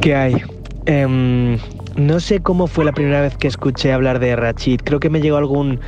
[0.00, 0.36] ¿Qué hay?
[0.86, 1.58] Em,
[1.96, 4.80] no sé cómo fue la primera vez que escuché hablar de Rachid.
[4.84, 5.80] Creo que me llegó algún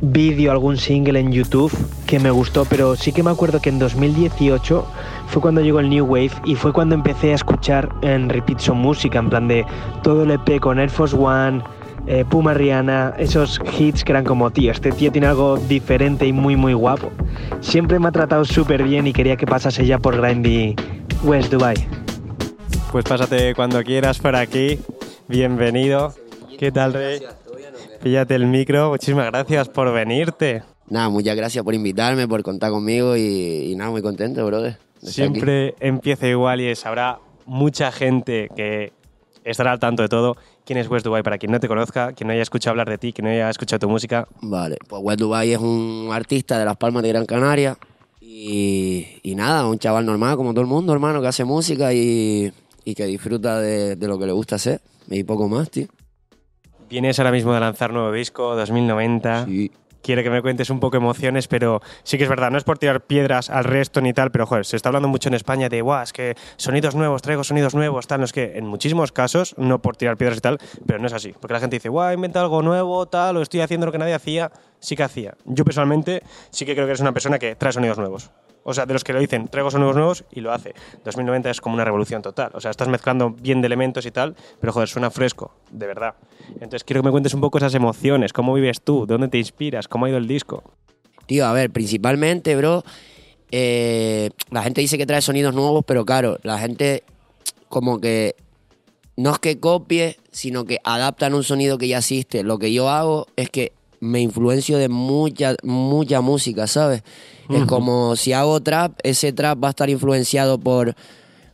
[0.00, 1.72] vídeo, algún single en YouTube
[2.06, 4.86] que me gustó, pero sí que me acuerdo que en 2018
[5.26, 8.74] fue cuando llegó el New Wave y fue cuando empecé a escuchar en repeat su
[8.74, 9.64] música, en plan de
[10.02, 11.62] todo el EP con Air Force One,
[12.06, 16.32] eh, Puma Rihanna, esos hits que eran como, tío, este tío tiene algo diferente y
[16.32, 17.10] muy muy guapo.
[17.60, 20.76] Siempre me ha tratado súper bien y quería que pasase ya por Grindy
[21.24, 22.01] West Dubai.
[22.92, 24.78] Pues pásate cuando quieras por aquí.
[25.26, 26.14] Bienvenido.
[26.58, 27.22] ¿Qué tal, Rey?
[28.02, 28.90] Píllate el micro.
[28.90, 30.62] Muchísimas gracias por venirte.
[30.90, 34.76] Nada, muchas gracias por invitarme, por contar conmigo y, nada, muy contento, brother.
[35.00, 38.92] Siempre empieza igual y es, habrá mucha gente que
[39.42, 40.36] estará al tanto de todo.
[40.66, 41.22] ¿Quién es West Dubai?
[41.22, 43.48] Para quien no te conozca, quien no haya escuchado hablar de ti, quien no haya
[43.48, 44.28] escuchado tu música.
[44.42, 47.78] Vale, pues West Dubai es un artista de Las Palmas de Gran Canaria
[48.20, 52.52] y, y nada, un chaval normal como todo el mundo, hermano, que hace música y,
[52.84, 55.86] y que disfruta de, lo que le gusta hacer y poco más, tío.
[56.88, 59.46] Vienes ahora mismo de lanzar nuevo disco, 2090.
[59.46, 59.70] Sí.
[60.02, 62.76] Quiero que me cuentes un poco emociones, pero sí que es verdad, no es por
[62.76, 65.80] tirar piedras al resto ni tal, pero joder, se está hablando mucho en España de,
[65.80, 69.54] guau, es que sonidos nuevos, traigo sonidos nuevos, tal, no es que en muchísimos casos,
[69.58, 72.12] no por tirar piedras y tal, pero no es así, porque la gente dice, guau,
[72.12, 75.34] inventa algo nuevo, tal, o estoy haciendo lo que nadie hacía, sí que hacía.
[75.44, 78.32] Yo personalmente sí que creo que eres una persona que trae sonidos nuevos.
[78.64, 80.74] O sea, de los que lo dicen, traigo sonidos nuevos y lo hace.
[81.04, 82.50] 2090 es como una revolución total.
[82.54, 86.14] O sea, estás mezclando bien de elementos y tal, pero joder, suena fresco, de verdad.
[86.54, 89.88] Entonces quiero que me cuentes un poco esas emociones, cómo vives tú, dónde te inspiras,
[89.88, 90.62] cómo ha ido el disco.
[91.26, 92.84] Tío, a ver, principalmente, bro,
[93.50, 97.04] eh, la gente dice que trae sonidos nuevos, pero claro, la gente
[97.68, 98.34] como que
[99.16, 102.42] no es que copie, sino que adaptan un sonido que ya existe.
[102.42, 103.72] Lo que yo hago es que
[104.02, 107.04] me influencio de mucha, mucha música, ¿sabes?
[107.48, 110.96] Es como si hago trap, ese trap va a estar influenciado por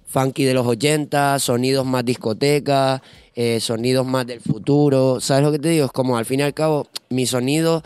[0.07, 3.03] funky de los 80, sonidos más discoteca,
[3.35, 5.21] eh, sonidos más del futuro.
[5.21, 5.85] ¿Sabes lo que te digo?
[5.85, 7.83] Es como al fin y al cabo, mi sonido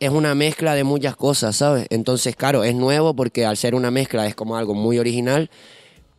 [0.00, 1.86] es una mezcla de muchas cosas, ¿sabes?
[1.90, 5.50] Entonces, claro, es nuevo porque al ser una mezcla es como algo muy original,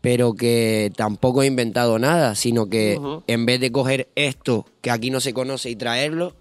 [0.02, 5.09] pero que tampoco he inventado nada, sino que en vez de coger esto que aquí
[5.09, 6.36] no se conoce y traerlo,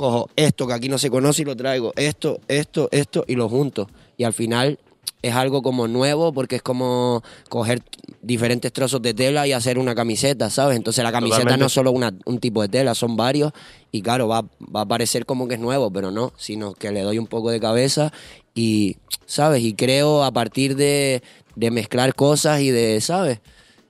[0.00, 3.50] cojo esto que aquí no se conoce y lo traigo, esto, esto, esto y lo
[3.50, 3.86] junto.
[4.16, 4.78] Y al final
[5.20, 7.82] es algo como nuevo porque es como coger
[8.22, 10.78] diferentes trozos de tela y hacer una camiseta, ¿sabes?
[10.78, 13.52] Entonces la camiseta no es solo una, un tipo de tela, son varios
[13.92, 14.40] y claro, va,
[14.74, 17.50] va a parecer como que es nuevo, pero no, sino que le doy un poco
[17.50, 18.10] de cabeza
[18.54, 18.96] y,
[19.26, 19.62] ¿sabes?
[19.62, 21.22] Y creo a partir de,
[21.56, 23.40] de mezclar cosas y de, ¿sabes?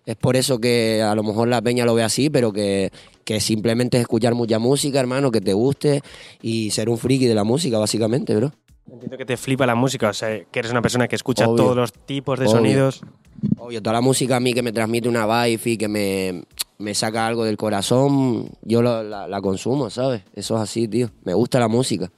[0.06, 2.90] Es por eso que a lo mejor la peña lo ve así, pero que,
[3.24, 6.02] que simplemente es escuchar mucha música, hermano, que te guste
[6.42, 8.52] y ser un friki de la música, básicamente, bro.
[8.90, 11.76] Entiendo que te flipa la música, o sea, que eres una persona que escucha todos
[11.76, 13.02] los tipos de sonidos.
[13.56, 16.42] Obvio, toda la música a mí que me transmite una vibe y que me,
[16.78, 20.22] me saca algo del corazón, yo la, la, consumo, ¿sabes?
[20.34, 21.10] Eso es así, tío.
[21.24, 22.10] Me gusta la música.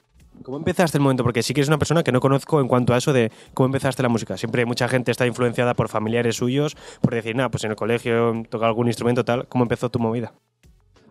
[0.43, 1.23] ¿Cómo empezaste el momento?
[1.23, 3.67] Porque sí que eres una persona que no conozco en cuanto a eso de cómo
[3.67, 4.37] empezaste la música.
[4.37, 8.43] Siempre mucha gente está influenciada por familiares suyos, por decir, nada, pues en el colegio
[8.49, 9.47] toca algún instrumento tal.
[9.47, 10.33] ¿Cómo empezó tu movida?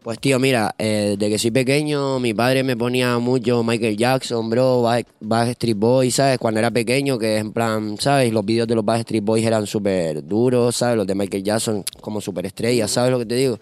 [0.04, 4.50] Pues tío, mira, eh, desde que soy pequeño, mi padre me ponía mucho Michael Jackson,
[4.50, 4.82] bro,
[5.20, 6.40] Backstreet Boys, ¿sabes?
[6.40, 8.34] Cuando era pequeño, que en plan, ¿sabes?
[8.34, 10.98] Los vídeos de los Backstreet Boys eran súper duros, ¿sabes?
[10.98, 13.60] Los de Michael Jackson como súper estrellas, ¿sabes lo que te digo?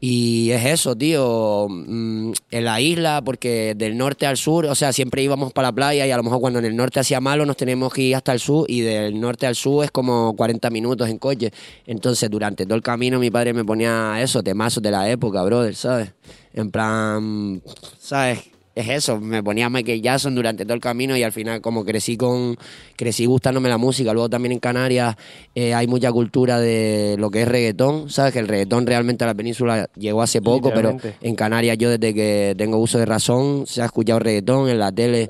[0.00, 4.92] Y es eso, tío, mm, en la isla, porque del norte al sur, o sea,
[4.92, 7.44] siempre íbamos para la playa y a lo mejor cuando en el norte hacía malo
[7.44, 10.70] nos tenemos que ir hasta el sur y del norte al sur es como 40
[10.70, 11.52] minutos en coche.
[11.86, 15.74] Entonces, durante todo el camino mi padre me ponía eso, temazos de la época, brother,
[15.74, 16.12] ¿sabes?
[16.52, 17.60] En plan,
[17.98, 18.57] ¿sabes?
[18.78, 22.16] Es eso, me ponía Michael Jackson durante todo el camino y al final como crecí
[22.16, 22.56] con
[22.94, 24.12] crecí gustándome la música.
[24.12, 25.16] Luego también en Canarias
[25.52, 28.32] eh, hay mucha cultura de lo que es reggaetón, ¿sabes?
[28.32, 32.14] Que el reggaetón realmente a la península llegó hace poco, pero en Canarias yo desde
[32.14, 35.28] que tengo uso de razón se ha escuchado reggaetón, en la tele,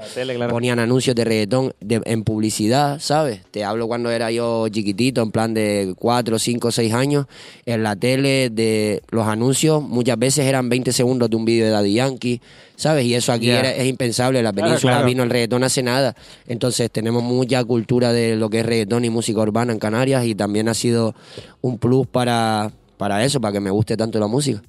[0.50, 3.40] ponían anuncios de reggaetón en publicidad, ¿sabes?
[3.50, 7.26] Te hablo cuando era yo chiquitito, en plan de 4, 5, 6 años,
[7.64, 11.70] en la tele de los anuncios muchas veces eran 20 segundos de un vídeo de
[11.70, 12.42] Daddy Yankee,
[12.78, 13.04] ¿sabes?
[13.04, 14.42] Y eso aquí es impensable.
[14.42, 16.14] La península vino el reggaetón hace nada.
[16.46, 20.34] Entonces tenemos mucha cultura de lo que es reggaetón y música urbana en Canarias y
[20.34, 21.14] también ha sido
[21.60, 24.62] un plus para, para eso, para que me guste tanto la música.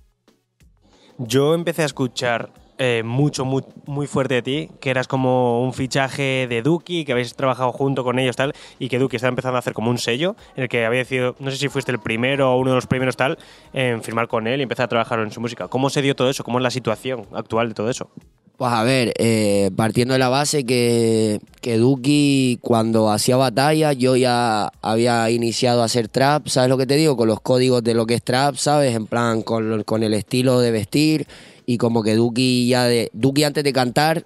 [1.20, 5.74] Yo empecé a escuchar eh, mucho, muy, muy fuerte de ti, que eras como un
[5.74, 9.58] fichaje de Duki, que habéis trabajado junto con ellos tal, y que Duki está empezando
[9.58, 12.00] a hacer como un sello, en el que había decidido, no sé si fuiste el
[12.00, 13.38] primero o uno de los primeros tal,
[13.74, 15.68] en firmar con él y empezar a trabajar en su música.
[15.68, 16.46] ¿Cómo se dio todo eso?
[16.46, 18.10] ¿Cómo es la situación actual de todo eso?
[18.56, 24.18] Pues a ver, eh, partiendo de la base que, que Duki cuando hacía batalla yo
[24.18, 27.16] ya había iniciado a hacer trap, ¿sabes lo que te digo?
[27.16, 28.96] Con los códigos de lo que es trap, ¿sabes?
[28.96, 31.26] En plan, con, con el estilo de vestir
[31.70, 33.12] y como que Duki ya de...
[33.14, 34.26] Duki antes de cantar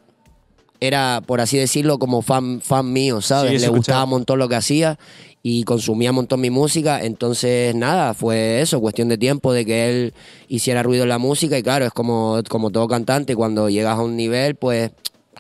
[0.80, 3.52] era, por así decirlo, como fan, fan mío, ¿sabes?
[3.52, 3.78] Sí, Le escuchaba.
[3.78, 4.98] gustaba un montón lo que hacía
[5.42, 7.04] y consumía un montón mi música.
[7.04, 10.14] Entonces, nada, fue eso, cuestión de tiempo de que él
[10.48, 11.58] hiciera ruido en la música.
[11.58, 14.92] Y claro, es como, como todo cantante, cuando llegas a un nivel, pues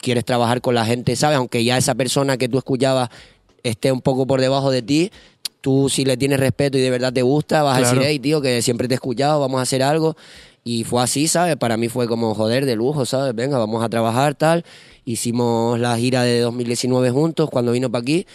[0.01, 1.38] quieres trabajar con la gente, ¿sabes?
[1.38, 3.11] Aunque ya esa persona que tú escuchabas
[3.63, 5.09] esté un poco por debajo de ti.
[5.61, 8.41] Tú si le tienes respeto y de verdad te gusta, vas a decir, hey, tío,
[8.41, 10.17] que siempre te he escuchado, vamos a hacer algo.
[10.63, 11.57] Y fue así, ¿sabes?
[11.57, 13.36] Para mí fue como, joder, de lujo, ¿sabes?
[13.36, 14.63] Venga, vamos a trabajar, tal.
[15.04, 18.25] Hicimos la gira de 2019 juntos cuando vino para aquí.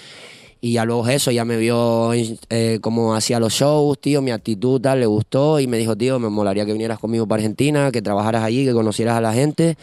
[0.60, 4.80] Y ya luego eso, ya me vio eh, cómo hacía los shows, tío, mi actitud,
[4.80, 5.60] tal, le gustó.
[5.60, 8.72] Y me dijo, tío, me molaría que vinieras conmigo para Argentina, que trabajaras allí, que
[8.72, 9.78] conocieras a la gente.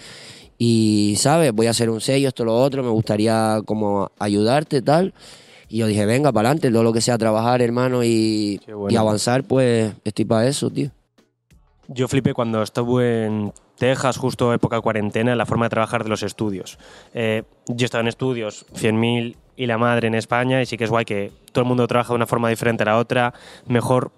[0.60, 1.52] Y, ¿sabes?
[1.52, 5.14] Voy a hacer un sello, esto, lo otro, me gustaría como ayudarte, tal.
[5.68, 8.92] Y yo dije, venga, para adelante, todo lo que sea trabajar, hermano, y, bueno.
[8.92, 10.92] y avanzar, pues estoy para eso, tío.
[11.88, 16.10] Yo flipé cuando estuve en Texas, justo época cuarentena, en la forma de trabajar de
[16.10, 16.78] los estudios.
[17.14, 20.86] Eh, yo he estado en estudios 100.000 y la madre en España, y sí que
[20.86, 23.34] es guay que todo el mundo trabaja de una forma diferente a la otra,
[23.68, 24.12] mejor,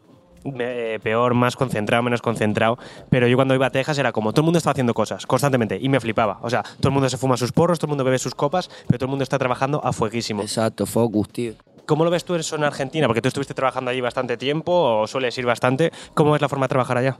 [0.46, 2.78] me- eh, peor, más concentrado, menos concentrado.
[3.10, 5.78] Pero yo cuando iba a Texas era como todo el mundo estaba haciendo cosas constantemente
[5.80, 6.40] y me flipaba.
[6.42, 8.70] O sea, todo el mundo se fuma sus porros, todo el mundo bebe sus copas,
[8.88, 10.42] pero todo el mundo está trabajando a fueguísimo.
[10.42, 11.54] Exacto, focus, tío.
[11.86, 13.08] ¿Cómo lo ves tú eso en Argentina?
[13.08, 15.92] Porque tú estuviste trabajando allí bastante tiempo o sueles ir bastante.
[16.14, 17.18] ¿Cómo es la forma de trabajar allá?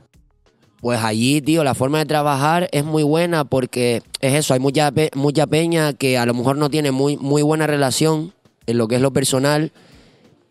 [0.80, 4.92] Pues allí, tío, la forma de trabajar es muy buena porque es eso, hay mucha,
[4.92, 8.32] pe- mucha peña que a lo mejor no tiene muy, muy buena relación
[8.66, 9.72] en lo que es lo personal,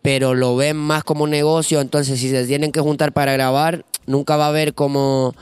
[0.02, 3.84] pero lo ven más como un negocio, entonces si se tienen que juntar para grabar,
[4.06, 5.34] nunca va a haber como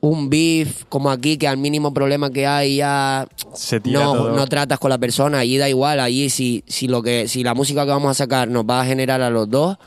[0.00, 4.30] un beef como aquí, que al mínimo problema que hay ya Se tira no, todo.
[4.32, 7.54] no tratas con la persona, allí da igual, allí si, si lo que, si la
[7.54, 9.78] música que vamos a sacar nos va a generar a los dos,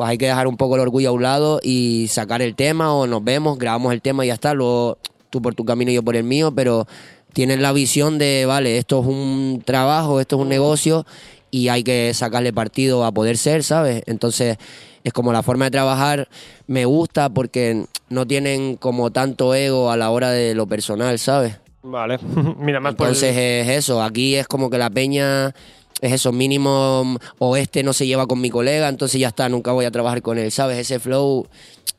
[0.00, 2.94] pues hay que dejar un poco el orgullo a un lado y sacar el tema,
[2.94, 4.96] o nos vemos, grabamos el tema y ya está, luego
[5.28, 6.86] tú por tu camino y yo por el mío, pero
[7.34, 11.04] tienes la visión de, vale, esto es un trabajo, esto es un negocio
[11.50, 14.02] y hay que sacarle partido a poder ser, ¿sabes?
[14.06, 14.56] Entonces
[15.04, 16.28] es como la forma de trabajar
[16.66, 21.58] me gusta porque no tienen como tanto ego a la hora de lo personal, ¿sabes?
[21.82, 22.18] Vale.
[22.58, 25.54] Mira, más por el- Entonces es eso, aquí es como que la peña
[26.00, 29.72] es eso, mínimo o este no se lleva con mi colega, entonces ya está, nunca
[29.72, 30.78] voy a trabajar con él, ¿sabes?
[30.78, 31.46] Ese flow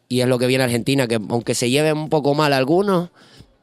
[0.08, 3.10] y es lo que viene a Argentina, que aunque se lleven un poco mal algunos,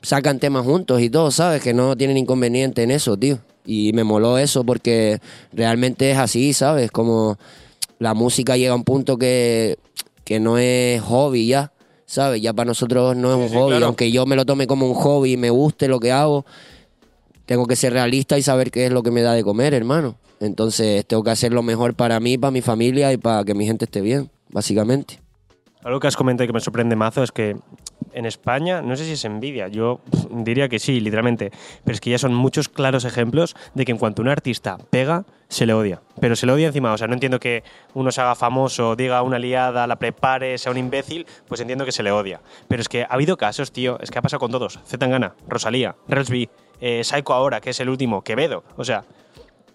[0.01, 1.63] sacan temas juntos y todo, ¿sabes?
[1.63, 3.39] Que no tienen inconveniente en eso, tío.
[3.67, 5.21] Y me moló eso porque
[5.53, 6.91] realmente es así, ¿sabes?
[6.91, 7.39] Como
[7.99, 9.77] la música llega a un punto que,
[10.25, 11.73] que no es hobby ya,
[12.07, 12.41] ¿sabes?
[12.41, 13.87] Ya para nosotros no es un sí, hobby, claro.
[13.87, 16.47] aunque yo me lo tome como un hobby y me guste lo que hago,
[17.49, 20.17] tengo que ser realista y saber qué es lo que me da de comer, hermano.
[20.39, 23.65] Entonces tengo que hacer lo mejor para mí, para mi familia y para que mi
[23.65, 25.19] gente esté bien, básicamente.
[25.83, 27.57] Algo que has comentado y que me sorprende mazo es que
[28.13, 30.01] en España, no sé si es envidia, yo
[30.31, 31.51] diría que sí, literalmente,
[31.85, 35.25] pero es que ya son muchos claros ejemplos de que en cuanto un artista pega,
[35.49, 36.03] se le odia.
[36.21, 39.23] Pero se le odia encima, o sea, no entiendo que uno se haga famoso, diga
[39.23, 42.43] una liada, la prepare, sea un imbécil, pues entiendo que se le odia.
[42.69, 44.81] Pero es que ha habido casos, tío, es que ha pasado con todos.
[44.85, 49.05] Zetangana, Rosalía, Relsby, eh, Psycho ahora, que es el último, Quevedo, o sea,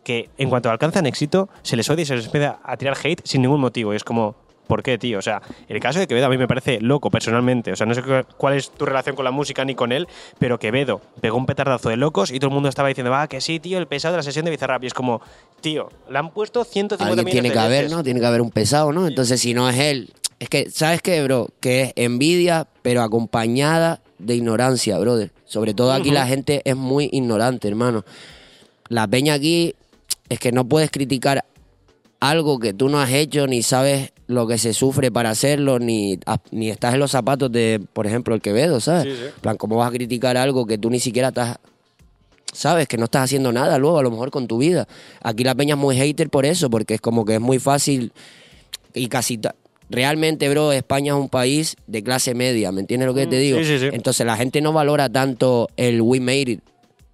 [0.04, 3.22] que en cuanto alcanzan éxito, se les odia y se les empieza a tirar hate
[3.26, 3.94] sin ningún motivo.
[3.94, 4.36] Y es como,
[4.68, 5.20] ¿por qué, tío?
[5.20, 7.72] O sea, el caso de Quevedo a mí me parece loco personalmente.
[7.72, 10.08] O sea, no sé cu- cuál es tu relación con la música ni con él,
[10.40, 13.40] pero Quevedo pegó un petardazo de locos y todo el mundo estaba diciendo, va, que
[13.40, 14.84] sí, tío, el pesado de la sesión de Bizarrap.
[14.84, 15.22] Y es como,
[15.62, 17.96] tío, le han puesto 150 Alguien millones tiene de que haber, veces.
[17.98, 18.04] ¿no?
[18.04, 19.08] Tiene que haber un pesado, ¿no?
[19.08, 20.12] Entonces, si no es él.
[20.40, 21.48] Es que, ¿sabes qué, bro?
[21.62, 25.32] Que es envidia, pero acompañada de ignorancia, brother.
[25.46, 28.06] Sobre todo aquí la gente es muy ignorante, hermano.
[28.90, 29.76] La peña aquí
[30.30, 31.46] es que no puedes criticar
[32.20, 36.20] algo que tú no has hecho, ni sabes lo que se sufre para hacerlo, ni,
[36.52, 39.04] ni estás en los zapatos de, por ejemplo, el Quevedo, ¿sabes?
[39.04, 41.58] Sí, plan, ¿cómo vas a criticar algo que tú ni siquiera estás
[42.54, 44.88] sabes que no estás haciendo nada luego a lo mejor con tu vida.
[45.22, 48.14] Aquí la peña es muy hater por eso, porque es como que es muy fácil
[48.94, 49.40] y casi
[49.94, 53.40] realmente, bro, España es un país de clase media, ¿me entiendes lo que te Mm,
[53.40, 53.58] digo?
[53.60, 53.90] sí, sí, sí.
[53.94, 56.60] Entonces la gente no valora tanto el we made it,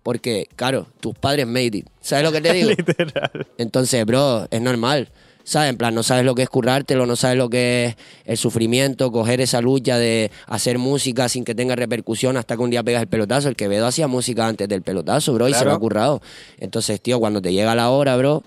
[0.02, 1.88] porque claro, tus padres made it.
[2.02, 2.70] ¿Sabes lo que te digo?
[2.70, 3.48] Literal.
[3.58, 5.10] Entonces, bro, es normal.
[5.44, 5.72] ¿Sabes?
[5.72, 7.96] En plan, no sabes lo que es currártelo, no sabes lo que es
[8.26, 12.70] el sufrimiento, coger esa lucha de hacer música sin que tenga repercusión hasta que un
[12.70, 13.50] día pegas el pelotazo.
[13.50, 16.22] El Quevedo hacía música antes del pelotazo, bro, y se lo ha currado.
[16.60, 18.44] Entonces, tío, cuando te llega la hora, bro,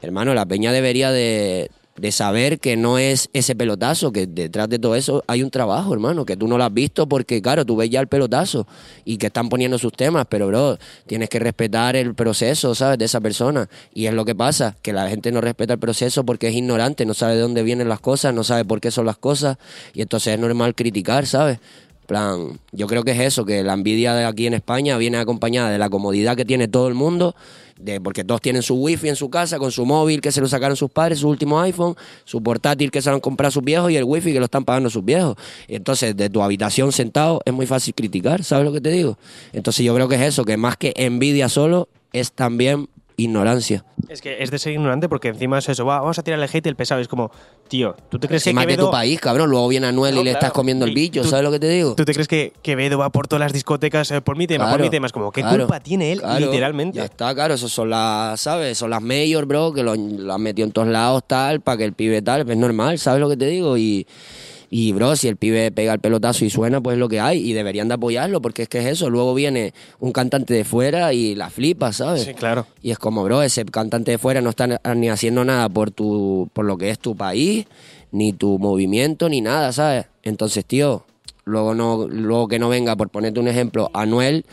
[0.00, 4.78] hermano, la peña debería de de saber que no es ese pelotazo, que detrás de
[4.78, 7.76] todo eso hay un trabajo, hermano, que tú no lo has visto porque, claro, tú
[7.76, 8.66] ves ya el pelotazo
[9.04, 13.04] y que están poniendo sus temas, pero, bro, tienes que respetar el proceso, ¿sabes?, de
[13.04, 13.68] esa persona.
[13.92, 17.04] Y es lo que pasa, que la gente no respeta el proceso porque es ignorante,
[17.04, 19.58] no sabe de dónde vienen las cosas, no sabe por qué son las cosas,
[19.92, 21.58] y entonces es normal criticar, ¿sabes?
[22.10, 25.70] plan, yo creo que es eso, que la envidia de aquí en España viene acompañada
[25.70, 27.36] de la comodidad que tiene todo el mundo,
[27.82, 30.48] de porque todos tienen su wifi en su casa, con su móvil que se lo
[30.48, 31.94] sacaron sus padres, su último iPhone,
[32.24, 34.64] su portátil que se lo han comprado sus viejos y el wifi que lo están
[34.64, 35.36] pagando sus viejos.
[35.68, 39.18] Entonces, de tu habitación sentado es muy fácil criticar, ¿sabes lo que te digo?
[39.52, 42.88] Entonces yo creo que es eso, que más que envidia solo, es también
[43.20, 43.84] ignorancia.
[44.08, 46.48] Es que es de ser ignorante porque encima es eso, va, vamos a tirar el
[46.52, 47.00] hate y el pesado.
[47.00, 47.30] Es como,
[47.68, 48.86] tío, ¿tú te crees que más de Quevedo...
[48.86, 49.50] tu país, cabrón.
[49.50, 51.94] Luego viene Anuel No, y le estás comiendo el bicho, ¿sabes lo que te digo?
[51.94, 54.80] ¿Tú te crees que Quevedo va por todas las discotecas eh, por mi tema, por
[54.80, 55.06] mi tema?
[55.06, 56.98] Es como, ¿qué claro, culpa tiene él, literalmente?
[56.98, 58.78] Ya está, claro, eso son las, ¿sabes?
[58.78, 61.92] Son las mayor, bro, que lo, han metido en todos lados, tal, para que el
[61.92, 63.76] pibe tal, pues es normal, ¿sabes lo que te digo?
[63.76, 64.06] Y,
[64.72, 67.38] y, bro, si el pibe pega el pelotazo y suena, pues es lo que hay,
[67.38, 71.12] y deberían de apoyarlo, porque es que es eso, luego viene un cantante de fuera
[71.12, 72.22] y la flipa, ¿sabes?
[72.22, 72.66] Sí, claro.
[72.80, 76.48] Y es como, bro, ese cantante de fuera no está ni haciendo nada por tu,
[76.52, 77.66] por lo que es tu país,
[78.12, 80.06] ni tu movimiento, ni nada, ¿sabes?
[80.22, 81.04] Entonces, tío,
[81.44, 84.44] luego no, luego que no venga, por ponerte un ejemplo, Anuel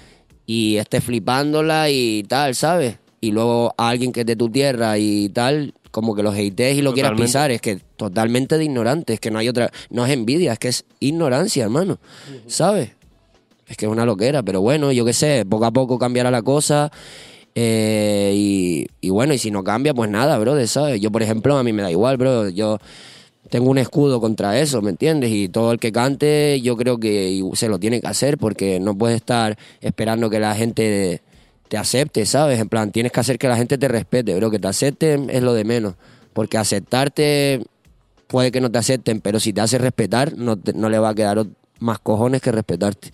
[0.47, 2.97] y esté flipándola y tal, ¿sabes?
[3.21, 6.77] Y luego a alguien que es de tu tierra y tal, como que los hatees
[6.77, 10.05] y lo quieras pisar, es que totalmente de ignorante, es que no hay otra, no
[10.05, 11.97] es envidia, es que es ignorancia, hermano,
[12.45, 12.91] ¿sabes?
[13.67, 16.43] Es que es una loquera, pero bueno, yo qué sé, poco a poco cambiará la
[16.43, 16.91] cosa.
[17.55, 21.01] eh, y, y bueno, y si no cambia, pues nada, bro, ¿sabes?
[21.01, 22.49] Yo, por ejemplo, a mí me da igual, bro.
[22.49, 22.77] Yo
[23.49, 25.31] tengo un escudo contra eso, ¿me entiendes?
[25.31, 28.95] Y todo el que cante, yo creo que se lo tiene que hacer porque no
[28.95, 31.21] puedes estar esperando que la gente
[31.67, 32.59] te acepte, ¿sabes?
[32.59, 34.49] En plan, tienes que hacer que la gente te respete, bro.
[34.51, 35.95] Que te acepten es lo de menos.
[36.33, 37.63] Porque aceptarte
[38.27, 41.09] puede que no te acepten, pero si te hace respetar, no, te- no le va
[41.09, 41.43] a quedar
[41.79, 43.11] más cojones que respetarte.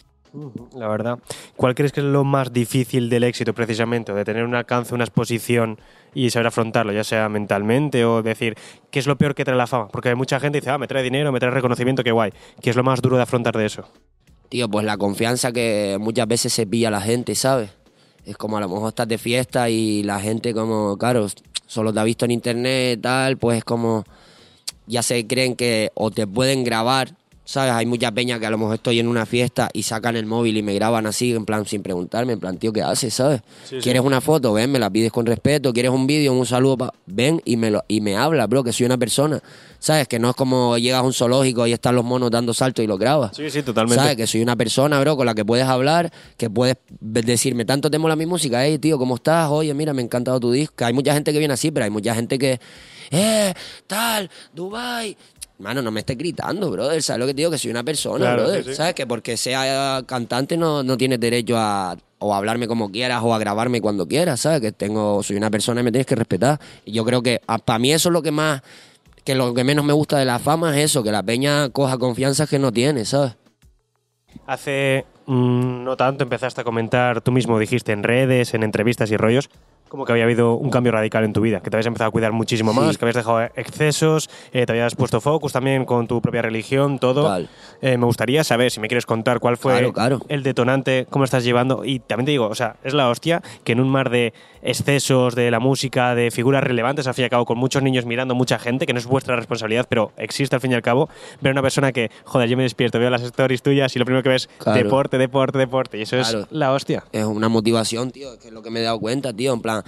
[0.76, 1.20] La verdad.
[1.56, 4.12] ¿Cuál crees que es lo más difícil del éxito precisamente?
[4.12, 5.78] O de tener un alcance, una exposición
[6.16, 8.56] y saber afrontarlo, ya sea mentalmente o decir,
[8.90, 9.90] ¿qué es lo peor que trae la fama?
[9.90, 12.32] Porque hay mucha gente que dice, ah, me trae dinero, me trae reconocimiento, qué guay.
[12.62, 13.84] ¿Qué es lo más duro de afrontar de eso?
[14.50, 17.70] Tío, pues la confianza que muchas veces se pilla a la gente, ¿sabes?
[18.26, 21.28] Es como a lo mejor estás de fiesta y la gente como, claro,
[21.68, 24.06] solo te ha visto en internet tal, pues es como,
[24.88, 27.74] ya se creen que o te pueden grabar, ¿sabes?
[27.74, 30.58] Hay mucha peña que a lo mejor estoy en una fiesta y sacan el móvil
[30.58, 33.42] y me graban así, en plan, sin preguntarme, en plan, tío, ¿qué haces, sabes?
[33.64, 33.82] Sí, sí.
[33.82, 34.54] ¿Quieres una foto?
[34.54, 35.74] Ven, me la pides con respeto.
[35.74, 36.78] ¿Quieres un vídeo, un saludo?
[36.78, 39.42] pa- Ven y me, lo, y me habla, bro, que soy una persona.
[39.80, 40.08] ¿Sabes?
[40.08, 42.88] Que no es como llegas a un zoológico y están los monos dando saltos y
[42.88, 43.36] los grabas.
[43.36, 44.02] Sí, sí, totalmente.
[44.02, 44.16] ¿Sabes?
[44.16, 47.98] Que soy una persona, bro, con la que puedes hablar, que puedes decirme, tanto te
[48.00, 49.50] mola mi música, hey, tío, ¿cómo estás?
[49.52, 50.86] Oye, mira, me ha encantado tu disco.
[50.86, 52.62] Hay mucha gente que viene así, pero hay mucha gente que,
[53.12, 53.54] eh,
[53.86, 55.18] tal, Dubai.
[55.64, 57.02] Mano, no me estés gritando, brother.
[57.02, 57.50] ¿Sabes lo que te digo?
[57.52, 58.64] Que soy una persona, Claro, brother.
[58.64, 58.76] sí, sí.
[58.76, 58.94] ¿Sabes?
[58.94, 63.34] Que porque sea cantante no, no tienes derecho a o a hablarme como quieras o
[63.34, 64.62] a grabarme cuando quieras, ¿sabes?
[64.62, 66.60] Que tengo, soy una persona y me tienes que respetar.
[66.86, 68.62] Y yo creo que para mí eso es lo que más,
[69.26, 71.98] que lo que menos me gusta de la fama es eso, que la peña coja
[71.98, 73.36] confianza que no tiene, ¿sabes?
[74.48, 79.18] Hace mm, no tanto empezaste a comentar, tú mismo dijiste en redes, en entrevistas y
[79.18, 79.50] rollos,
[79.94, 82.12] como que había habido un cambio radical en tu vida, que te habías empezado a
[82.12, 82.80] cuidar muchísimo Sí.
[82.80, 86.98] más, que habías dejado excesos, eh, te habías puesto focus también con tu propia religión,
[86.98, 87.46] todo.
[87.80, 90.20] Eh, me gustaría saber, si me quieres contar, cuál fue Claro, claro.
[90.30, 91.86] el detonante, cómo estás llevando.
[91.86, 94.34] Y también te digo, o sea, es la hostia que en un mar de
[94.64, 98.06] excesos de la música, de figuras relevantes, al fin y al cabo, con muchos niños
[98.06, 101.10] mirando, mucha gente, que no es vuestra responsabilidad, pero existe al fin y al cabo,
[101.42, 104.06] ver a una persona que, joder, yo me despierto, veo las stories tuyas y lo
[104.06, 104.84] primero que ves, Claro.
[104.84, 105.98] deporte, deporte, deporte.
[105.98, 106.40] Y eso Claro.
[106.42, 107.04] es la hostia.
[107.12, 109.54] Es una motivación, tío, que es lo que me he dado cuenta, tío.
[109.54, 109.84] En plan,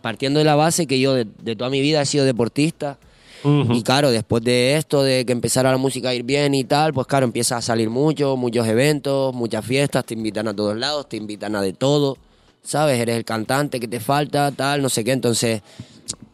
[0.00, 2.98] partiendo de la base que yo de, de toda mi vida he sido deportista.
[3.42, 6.92] Y claro, después de esto, de que empezara la música a ir bien y tal,
[6.92, 11.08] pues claro, empieza a salir mucho, muchos eventos, muchas fiestas, te invitan a todos lados,
[11.08, 12.18] te invitan a de todo,
[12.62, 12.98] ¿sabes?
[13.00, 15.12] Eres el cantante que te falta, tal, no sé qué.
[15.12, 15.62] Entonces,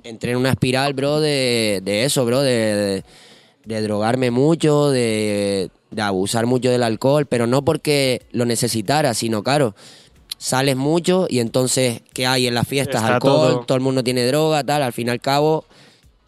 [0.05, 3.05] entré en una espiral, bro, de, de eso, bro, de, de,
[3.65, 9.43] de drogarme mucho, de, de abusar mucho del alcohol, pero no porque lo necesitara, sino,
[9.43, 9.75] claro,
[10.39, 13.03] sales mucho y entonces, ¿qué hay en las fiestas?
[13.03, 13.65] Está alcohol, todo.
[13.67, 15.65] todo el mundo tiene droga, tal, al fin y al cabo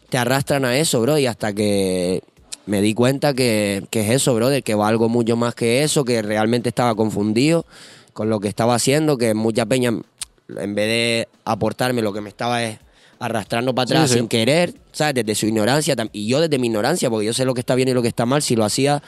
[0.09, 2.23] te arrastran a eso, bro, y hasta que
[2.65, 6.03] me di cuenta que, que es eso, bro, de que valgo mucho más que eso,
[6.03, 7.65] que realmente estaba confundido
[8.13, 12.29] con lo que estaba haciendo, que mucha peña, en vez de aportarme lo que me
[12.29, 12.79] estaba es
[13.19, 14.19] arrastrando para atrás Sí, sí.
[14.19, 15.15] sin querer, ¿sabes?
[15.15, 17.89] Desde su ignorancia, y yo desde mi ignorancia, porque yo sé lo que está bien
[17.89, 19.03] y lo que está mal, si lo hacía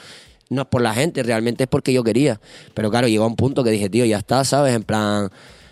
[0.50, 2.38] no es por la gente, realmente es porque yo quería.
[2.74, 4.74] Pero claro, llegó a un punto que dije, tío, ya está, ¿sabes?
[4.74, 5.30] En plan,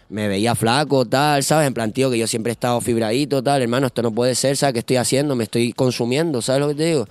[0.09, 1.67] me veía flaco, tal, ¿sabes?
[1.67, 4.57] En plan, tío, que yo siempre he estado fibradito, tal, hermano, esto no puede ser,
[4.57, 4.73] ¿sabes?
[4.73, 5.37] ¿Qué estoy haciendo?
[5.37, 7.07] Me estoy consumiendo, ¿sabes lo que te digo?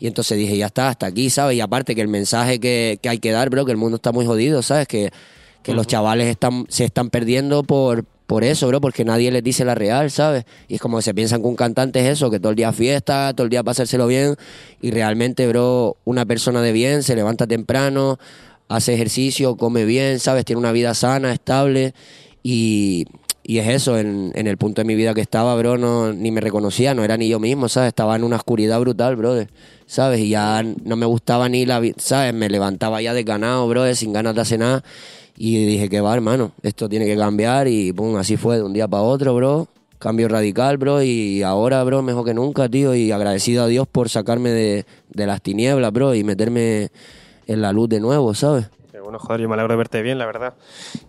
[0.00, 1.56] Y entonces dije, ya está, hasta aquí, ¿sabes?
[1.56, 4.10] Y aparte que el mensaje que, que hay que dar, bro, que el mundo está
[4.10, 4.88] muy jodido, ¿sabes?
[4.88, 5.12] Que,
[5.62, 9.64] que los chavales están, se están perdiendo por, por eso, bro, porque nadie les dice
[9.64, 10.44] la real, ¿sabes?
[10.68, 12.72] Y es como que se piensan que un cantante es eso, que todo el día
[12.72, 14.36] fiesta, todo el día pasárselo bien,
[14.80, 18.18] y realmente, bro, una persona de bien se levanta temprano,
[18.68, 20.44] hace ejercicio, come bien, ¿sabes?
[20.44, 21.94] Tiene una vida sana, estable,
[22.42, 23.04] y,
[23.42, 26.30] y es eso, en, en el punto de mi vida que estaba, bro, no, ni
[26.30, 27.88] me reconocía, no era ni yo mismo, ¿sabes?
[27.88, 29.50] Estaba en una oscuridad brutal, brother,
[29.86, 30.20] ¿sabes?
[30.20, 32.32] Y ya no me gustaba ni la vida, ¿sabes?
[32.32, 34.82] Me levantaba ya de ganado, brother, sin ganas de hacer nada.
[35.36, 38.72] Y dije que va, hermano, esto tiene que cambiar y pum, así fue de un
[38.72, 39.68] día para otro, bro.
[39.98, 44.08] Cambio radical, bro, y ahora, bro, mejor que nunca, tío, y agradecido a Dios por
[44.08, 46.88] sacarme de, de las tinieblas, bro, y meterme
[47.46, 48.68] en la luz de nuevo, ¿sabes?
[48.90, 50.54] Qué bueno, joder, yo me alegro de verte bien, la verdad.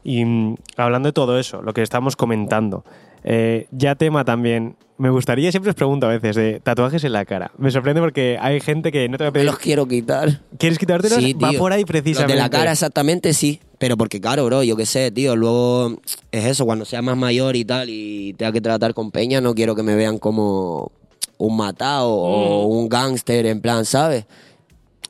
[0.04, 2.86] Y mm, hablando de todo eso, lo que estamos comentando,
[3.24, 4.76] eh, ya tema también.
[5.00, 7.52] Me gustaría, siempre os pregunto a veces, de tatuajes en la cara.
[7.58, 9.48] Me sorprende porque hay gente que no te va a Me pedir.
[9.48, 10.40] los quiero quitar.
[10.60, 11.18] ¿Quieres quitártelos?
[11.18, 11.60] Sí, Va tío.
[11.60, 12.34] por ahí Los precisamente.
[12.36, 15.98] de la cara exactamente sí, pero porque claro, bro, yo qué sé, tío, luego
[16.32, 19.54] es eso, cuando sea más mayor y tal y tenga que tratar con peña, no
[19.54, 20.94] quiero que me vean como
[21.38, 24.24] un matado o un gángster en plan, ¿sabes?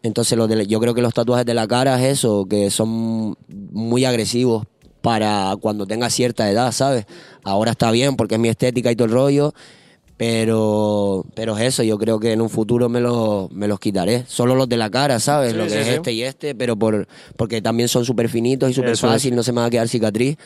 [0.01, 3.35] Entonces los de- yo creo que los tatuajes de la cara es eso, que son
[3.47, 4.65] muy agresivos
[5.03, 7.05] para cuando tenga cierta edad, ¿sabes?
[7.43, 9.53] Ahora está bien porque es mi estética y todo el rollo,
[10.17, 14.24] pero, pero es eso, yo creo que en un futuro me, los me los quitaré.
[14.27, 15.51] Solo los de la cara, ¿sabes?
[15.51, 15.93] Sí, Lo que sí, es sí.
[15.93, 19.00] este y este, pero por porque también son súper finitos y súper es.
[19.01, 20.38] fácil, no se me va a quedar cicatriz.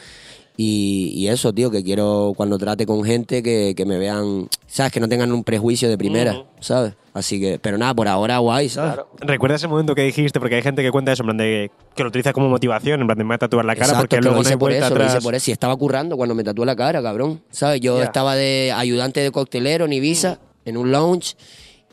[0.60, 4.92] Y, y eso, tío, que quiero cuando trate con gente que, que me vean, ¿sabes?
[4.92, 6.94] Que no tengan un prejuicio de primera, ¿sabes?
[7.14, 9.06] Así que, pero nada, por ahora guay, ¿sabes?
[9.20, 10.40] ¿Recuerdas ese momento que dijiste?
[10.40, 13.06] Porque hay gente que cuenta eso, en plan de que lo utiliza como motivación, en
[13.08, 14.54] plan de me voy a tatuar la cara Exacto, porque que luego lo no hice
[14.54, 15.14] hay por vuelta eso, lo atrás.
[15.16, 15.52] hice por eso.
[15.52, 17.42] Y estaba currando cuando me tatué la cara, cabrón.
[17.52, 17.80] ¿Sabes?
[17.82, 18.06] Yo Ya.
[18.06, 21.36] estaba de ayudante de coctelero en Ibiza, en un lounge,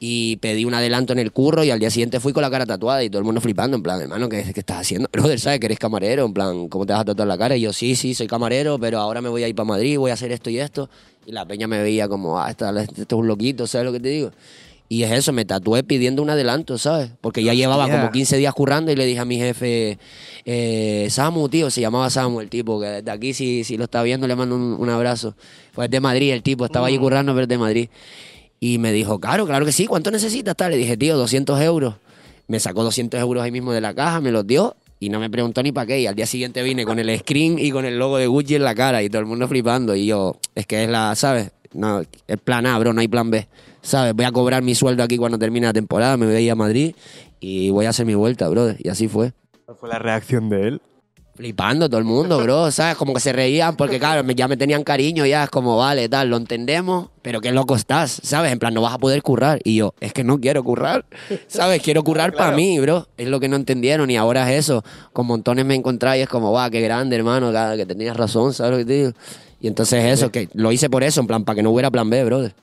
[0.06, 2.66] y pedí un adelanto en el curro y al día siguiente fui con la cara
[2.66, 5.08] tatuada y todo el mundo flipando, en plan, hermano, ¿qué, qué estás haciendo?
[5.10, 5.60] Brother, ¿sabes?
[5.60, 7.56] Que eres camarero, en plan, ¿cómo te vas a tatuar la cara?
[7.56, 10.10] Y yo, sí, sí, soy camarero, pero ahora me voy a ir para Madrid, voy
[10.10, 10.90] a hacer esto y esto.
[11.24, 14.00] Y la peña me veía como, ah, este, este es un loquito, ¿sabes lo que
[14.00, 14.30] te digo?
[14.90, 17.10] Y es eso, me tatué pidiendo un adelanto, ¿sabes?
[17.22, 19.98] Porque ya llevaba como 15 días currando y le dije a mi jefe,
[20.44, 24.02] eh, Samu, tío, se llamaba Samu el tipo, que desde aquí si, si lo está
[24.02, 25.34] viendo le mando un, un abrazo.
[25.72, 27.88] Pues es de Madrid el tipo, estaba allí currando, pero es de Madrid.
[28.64, 30.56] Y me dijo, claro, claro que sí, ¿cuánto necesitas?
[30.56, 30.70] Tal?
[30.70, 31.96] Le dije, tío, 200 euros.
[32.48, 35.28] Me sacó 200 euros ahí mismo de la caja, me los dio y no me
[35.28, 36.00] preguntó ni para qué.
[36.00, 38.64] Y al día siguiente vine con el screen y con el logo de Gucci en
[38.64, 39.94] la cara y todo el mundo flipando.
[39.94, 41.50] Y yo, es que es la, ¿sabes?
[41.74, 43.46] No, es plan A, bro, no hay plan B.
[43.82, 44.14] ¿Sabes?
[44.14, 46.54] Voy a cobrar mi sueldo aquí cuando termine la temporada, me voy a ir a
[46.54, 46.94] Madrid
[47.40, 48.78] y voy a hacer mi vuelta, brother.
[48.82, 49.34] Y así fue.
[49.66, 50.80] ¿Cuál fue la reacción de él?
[51.36, 52.96] Flipando todo el mundo, bro, ¿sabes?
[52.96, 56.30] Como que se reían porque, claro, ya me tenían cariño, ya es como, vale, tal,
[56.30, 58.52] lo entendemos, pero qué loco estás, ¿sabes?
[58.52, 59.58] En plan, no vas a poder currar.
[59.64, 61.04] Y yo, es que no quiero currar,
[61.48, 61.82] ¿sabes?
[61.82, 63.08] Quiero currar para mí, bro.
[63.16, 64.84] Es lo que no entendieron y ahora es eso.
[65.12, 68.70] Con montones me encontré y es como, va, qué grande, hermano, que tenías razón, ¿sabes
[68.70, 69.12] lo que te digo?
[69.60, 72.08] Y entonces eso, que lo hice por eso, en plan, para que no hubiera plan
[72.10, 72.54] B, brother.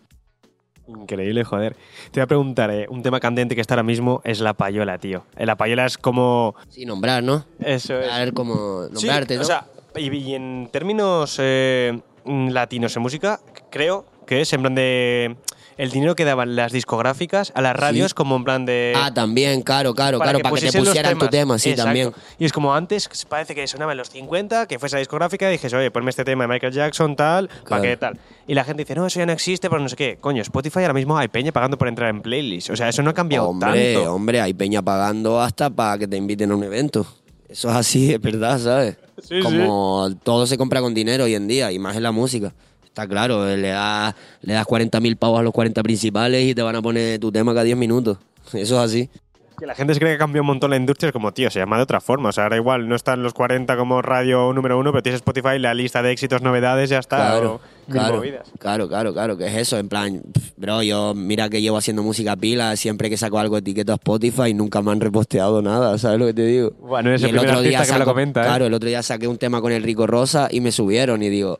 [0.99, 1.75] Increíble, joder.
[2.11, 4.97] Te voy a preguntar, eh, un tema candente que está ahora mismo es la payola,
[4.97, 5.23] tío.
[5.37, 6.55] Eh, La payola es como...
[6.69, 7.45] Sí, nombrar, ¿no?
[7.59, 8.11] Eso es.
[8.11, 9.41] A ver cómo Sí, nombrarte, ¿no?
[9.41, 14.75] O sea, y, y en términos eh, latinos en música, creo que es en plan
[14.75, 15.35] de...
[15.77, 18.93] El dinero que daban las discográficas a las radios como en plan de...
[18.95, 21.87] ah, también, claro, claro, claro, para que te pusieran tu tema, sí, Exacto.
[21.87, 22.13] también.
[22.37, 25.53] Y es como antes, parece que sonaba en los 50, que fuese la discográfica y
[25.53, 28.19] dijese, oye, ponme este tema de Michael Jackson, tal, para qué tal.
[28.47, 30.17] Y la gente dice, no, eso ya no existe, pero no sé qué.
[30.19, 32.69] Coño, Spotify ahora mismo hay peña pagando por entrar en playlists.
[32.69, 34.13] O sea, eso no ha cambiado Hombre, tanto.
[34.13, 37.05] hombre, hay peña pagando hasta para que te inviten a un evento.
[37.47, 38.97] Eso es así, es verdad, ¿sabes?
[39.21, 42.53] Sí, Como todo se compra con dinero hoy en día, y más en la música.
[42.91, 46.61] Está claro, eh, le das, le das 40.000 pavos a los 40 principales y te
[46.61, 48.17] van a poner tu tema cada 10 minutos.
[48.53, 49.09] Eso es así.
[49.57, 51.59] Que la gente se cree que cambió un montón la industria, es como, tío, se
[51.59, 52.29] llama de otra forma.
[52.29, 55.59] O sea, ahora igual no están los 40 como radio número uno, pero tienes Spotify,
[55.59, 57.17] la lista de éxitos, novedades, ya está.
[57.17, 58.51] Claro, o mil claro, movidas.
[58.57, 60.21] claro, claro, claro, que es eso, en plan,
[60.57, 64.47] bro, yo mira que llevo haciendo música pila, siempre que saco algo etiqueto a Spotify
[64.49, 66.71] y nunca me han reposteado nada, ¿sabes lo que te digo?
[66.79, 68.45] Bueno, Y el primer artista que me lo saco- comenta, ¿eh?
[68.45, 71.29] Claro, el otro día saqué un tema con el Rico Rosa y me subieron y
[71.29, 71.59] digo,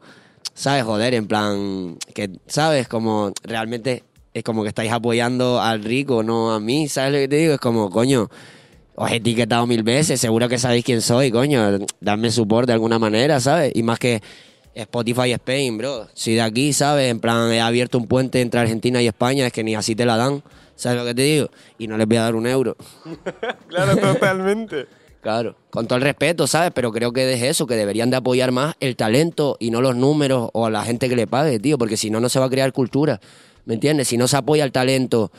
[0.53, 0.83] ¿sabes?
[0.83, 2.87] Joder, en plan, que, ¿sabes?
[2.87, 7.27] Como realmente es como que estáis apoyando al Rico, no a mí, ¿sabes lo que
[7.27, 7.53] te digo?
[7.53, 8.29] Es como, coño,
[8.95, 12.99] os he etiquetado mil veces, seguro que sabéis quién soy, coño, dadme support de alguna
[12.99, 13.71] manera, ¿sabes?
[13.75, 14.21] Y más que
[14.73, 16.07] Spotify Spain, bro.
[16.13, 17.11] Si de aquí, ¿sabes?
[17.11, 20.05] En plan, he abierto un puente entre Argentina y España, es que ni así te
[20.05, 20.43] la dan,
[20.75, 21.49] ¿sabes lo que te digo?
[21.77, 22.75] Y no les voy a dar un euro.
[23.67, 24.87] Claro, totalmente.
[25.21, 26.71] Claro, con todo el respeto, ¿sabes?
[26.73, 29.95] Pero creo que es eso, que deberían de apoyar más el talento y no los
[29.95, 32.47] números o a la gente que le pague, tío, porque si no, no se va
[32.47, 33.21] a crear cultura,
[33.65, 34.07] ¿me entiendes?
[34.07, 35.31] Si no se apoya el talento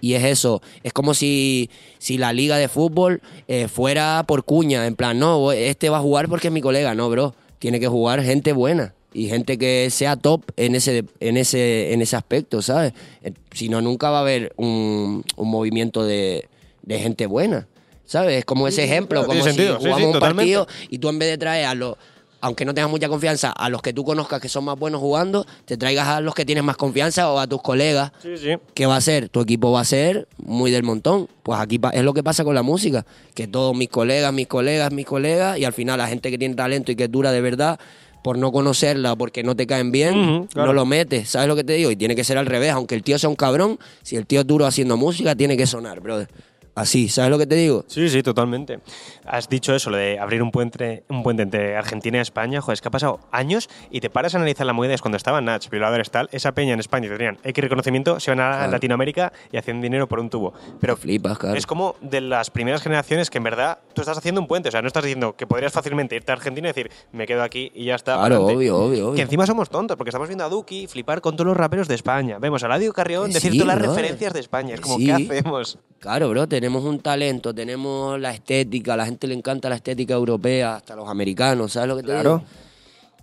[0.00, 1.68] y es eso, es como si,
[1.98, 6.00] si la liga de fútbol eh, fuera por cuña, en plan, no, este va a
[6.00, 9.88] jugar porque es mi colega, no, bro, tiene que jugar gente buena y gente que
[9.90, 12.94] sea top en ese, en ese, en ese aspecto, ¿sabes?
[13.22, 16.48] Eh, Si no, nunca va a haber un, un movimiento de,
[16.82, 17.66] de gente buena.
[18.06, 18.38] ¿Sabes?
[18.38, 20.54] Es como ese ejemplo, como si sentido, sí, sí, jugamos un totalmente.
[20.56, 21.96] partido y tú en vez de traer a los,
[22.40, 25.46] aunque no tengas mucha confianza, a los que tú conozcas que son más buenos jugando,
[25.64, 28.12] te traigas a los que tienes más confianza o a tus colegas.
[28.22, 28.50] Sí, sí.
[28.74, 29.28] ¿Qué va a ser?
[29.28, 31.28] Tu equipo va a ser muy del montón.
[31.42, 34.92] Pues aquí es lo que pasa con la música, que todos mis colegas, mis colegas,
[34.92, 37.40] mis colegas, y al final la gente que tiene talento y que es dura de
[37.40, 37.80] verdad,
[38.22, 40.68] por no conocerla, porque no te caen bien, claro.
[40.68, 41.30] no lo metes.
[41.30, 41.90] ¿Sabes lo que te digo?
[41.90, 42.72] Y tiene que ser al revés.
[42.72, 45.66] Aunque el tío sea un cabrón, si el tío es duro haciendo música, tiene que
[45.66, 46.28] sonar, brother.
[46.76, 47.84] Así, ¿sabes lo que te digo?
[47.88, 48.80] Sí, sí, totalmente.
[49.24, 52.60] Has dicho eso, lo de abrir un puente, un puente entre Argentina y España.
[52.60, 54.92] Joder, es que ha pasado años y te paras a analizar la movida.
[54.92, 56.28] Es cuando estaban Nach, violadores, tal.
[56.32, 58.72] Esa peña en España tenían X reconocimiento, se van a Claro.
[58.72, 60.52] Latinoamérica y hacían dinero por un tubo.
[60.78, 61.56] Pero Flipas, claro.
[61.56, 64.68] es como de las primeras generaciones que en verdad tú estás haciendo un puente.
[64.68, 67.42] O sea, no estás diciendo que podrías fácilmente irte a Argentina y decir, me quedo
[67.42, 68.16] aquí y ya está.
[68.16, 68.54] Claro, adelante".
[68.56, 69.14] obvio, obvio, obvio.
[69.14, 71.94] Que encima somos tontos, porque estamos viendo a Duki flipar con todos los raperos de
[71.94, 72.38] España.
[72.38, 73.96] Vemos a Ladio Carrión Que decir sí, todas las brother.
[73.96, 74.74] referencias de España.
[74.74, 75.06] Es como, sí.
[75.06, 75.78] ¿qué hacemos?
[76.00, 80.14] Claro, bro, tenemos un talento, tenemos la estética, a la gente le encanta la estética
[80.14, 82.38] europea, hasta los americanos, ¿sabes lo que te Claro.
[82.38, 82.50] digo?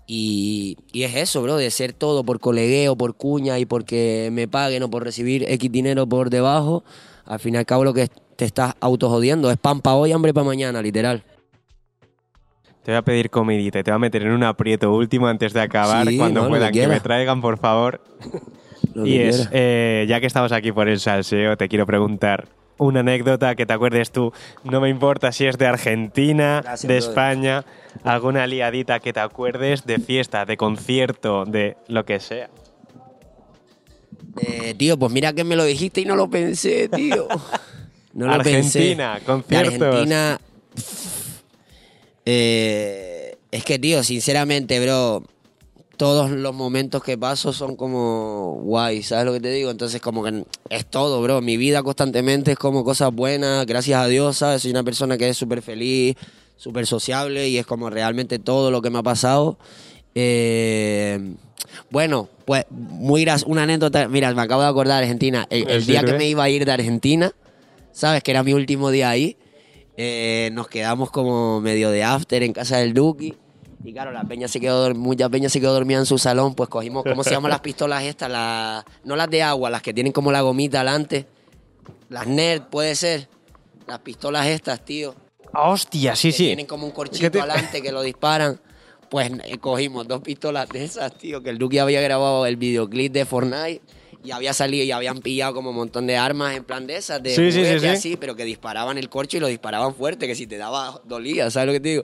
[0.05, 4.47] Y, y es eso, bro, de ser todo por colegueo, por cuña y porque me
[4.47, 6.83] paguen o por recibir X dinero por debajo,
[7.25, 10.33] al fin y al cabo lo que te estás autojodiendo es pan para hoy, hambre
[10.33, 11.23] para mañana, literal.
[12.83, 15.53] Te voy a pedir comidita y te voy a meter en un aprieto último antes
[15.53, 16.05] de acabar.
[16.05, 18.01] Sí, cuando no, lo que puedan, que, me traigan, por favor.
[18.93, 23.01] Lo y es, eh, ya que estamos aquí por el salseo, te quiero preguntar una
[23.01, 24.31] anécdota que te acuerdes tú.
[24.63, 27.09] No me importa si es de Argentina, Gracias, de brother.
[27.09, 27.65] España,
[28.03, 32.49] alguna liadita que te acuerdes de fiesta, de concierto, de lo que sea.
[34.41, 37.27] Eh, tío, pues mira que me lo dijiste y no lo pensé, tío.
[38.15, 39.25] No lo Argentina, pensé.
[39.25, 39.79] conciertos.
[39.79, 40.39] De Argentina.
[42.25, 45.23] eh, es que, tío, sinceramente, bro,
[45.97, 49.69] todos los momentos que paso son como guay, ¿sabes lo que te digo?
[49.71, 51.41] Entonces, como que es todo, bro.
[51.41, 54.63] Mi vida constantemente es como cosas buenas, gracias a Dios, ¿sabes?
[54.63, 56.15] Soy una persona que es súper feliz,
[56.57, 59.57] súper sociable y es como realmente todo lo que me ha pasado.
[60.15, 61.35] Eh,
[61.89, 64.07] bueno, pues muy una anécdota.
[64.07, 65.47] Mira, me acabo de acordar de Argentina.
[65.49, 67.33] El, el ¿Me día que me iba a ir de Argentina,
[67.91, 68.23] ¿sabes?
[68.23, 69.37] Que era mi último día ahí.
[69.95, 73.35] eh, nos quedamos como medio de after en casa del Duki.
[73.85, 76.55] Y claro, la peña se quedó, mucha peña se quedó dormida en su salón.
[76.55, 78.29] Pues cogimos, ¿cómo se llaman las pistolas estas?
[78.31, 81.27] Las, no las de agua, las que tienen como la gomita adelante.
[82.09, 83.27] Las NERD, puede ser.
[83.87, 85.13] Las pistolas estas, tío
[85.53, 86.15] ¡Hostia!
[86.15, 86.45] Sí, que sí.
[86.45, 88.59] tienen como un ¿Qué corchito te- adelante que lo disparan.
[89.09, 93.11] Pues eh, cogimos dos pistolas de esas, tío, que el Duque había grabado el videoclip
[93.11, 93.81] de Fortnite
[94.23, 97.21] y había salido y habían pillado como un montón de armas en plan de esas,
[97.21, 100.35] de Sí, sí, sí, así, pero que disparaban el corcho y lo disparaban fuerte, que
[100.35, 102.03] si te daba dolía, ¿sabes lo que te digo?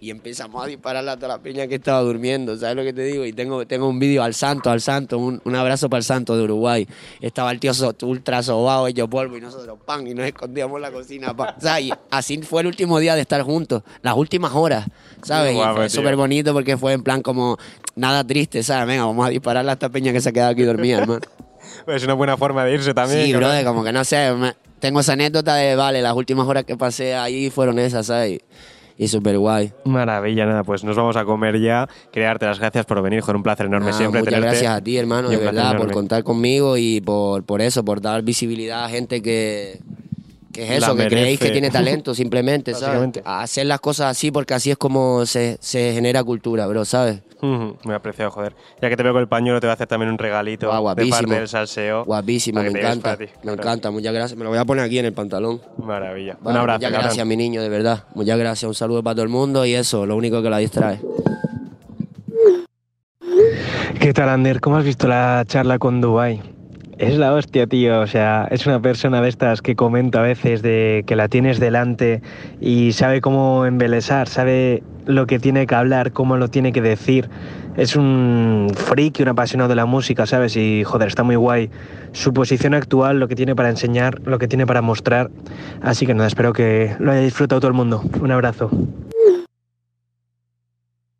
[0.00, 3.02] Y empezamos a dispararle a toda la peña que estaba durmiendo, ¿sabes lo que te
[3.04, 3.24] digo?
[3.24, 6.36] Y tengo, tengo un vídeo al santo, al santo, un, un abrazo para el santo
[6.36, 6.88] de Uruguay.
[7.20, 10.82] Estaba el tío so- ultra sobado, hecho polvo y nosotros, pan, y nos escondíamos en
[10.82, 11.54] la cocina, pan.
[11.56, 14.86] O sea, y así fue el último día de estar juntos, las últimas horas,
[15.22, 15.52] ¿sabes?
[15.54, 17.58] Y fue súper bonito porque fue en plan como
[17.94, 18.86] nada triste, ¿sabes?
[18.88, 21.20] Venga, vamos a dispararle a esta peña que se ha quedado aquí dormida, hermano.
[21.86, 23.24] Es una buena forma de irse también.
[23.26, 26.64] Sí, brother, como que no sé, me- tengo esa anécdota de, vale, las últimas horas
[26.64, 28.40] que pasé ahí fueron esas, ¿sabes?
[28.96, 29.72] Y, súper guay.
[29.84, 31.88] Maravilla, nada, pues nos vamos a comer ya.
[32.12, 34.56] Quería darte las gracias por venir, joder, un placer enorme Nada, siempre muchas tenerte.
[34.56, 38.00] gracias a ti, hermano, Y de verdad, por contar conmigo y por, por eso, por
[38.02, 39.80] dar visibilidad a gente que,
[40.52, 43.10] que es eso, que creéis que tiene talento, simplemente, ¿sabes?
[43.24, 47.22] Hacer las cosas así porque así es como se, se genera cultura, bro, ¿sabes?
[47.42, 48.54] Ujú, Muy apreciado, joder.
[48.82, 50.78] Ya que te veo con el pañuelo, te voy a hacer también un regalito Guau,
[50.78, 51.16] de guapísimo.
[51.20, 52.04] parte del salseo.
[52.04, 53.16] Guapísimo, me encanta.
[53.16, 53.26] ti.
[53.44, 54.36] Me encanta, muchas gracias.
[54.36, 55.60] Me lo voy a poner aquí en el pantalón.
[55.78, 56.36] Maravilla.
[56.42, 56.78] un abrazo.
[56.78, 57.02] Muchas cabrón.
[57.06, 58.04] gracias, mi niño, de verdad.
[58.14, 58.68] Muchas gracias.
[58.68, 61.00] Un saludo para todo el mundo y eso, lo único que la distrae.
[63.98, 64.60] ¿Qué tal, Ander?
[64.60, 66.42] ¿Cómo has visto la charla con Dubai?
[67.00, 67.98] Es la hostia, tío.
[68.00, 71.58] O sea, es una persona de estas que comenta a veces de que la tienes
[71.58, 72.20] delante
[72.60, 77.30] y sabe cómo embelesar, sabe lo que tiene que hablar, cómo lo tiene que decir.
[77.78, 80.58] Es un freak un apasionado de la música, ¿sabes?
[80.58, 81.70] Y joder, está muy guay.
[82.12, 85.30] Su posición actual, lo que tiene para enseñar, lo que tiene para mostrar.
[85.80, 88.02] Así que nada, espero que lo haya disfrutado todo el mundo.
[88.20, 88.70] Un abrazo.